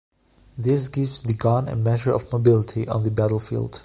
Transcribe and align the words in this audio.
This 0.57 0.87
gives 0.87 1.21
the 1.21 1.35
gun 1.35 1.67
a 1.67 1.75
measure 1.75 2.11
of 2.11 2.33
mobility 2.33 2.87
on 2.87 3.03
the 3.03 3.11
battlefield. 3.11 3.79